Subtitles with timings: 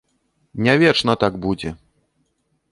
[0.67, 1.75] Не вечна так будзе!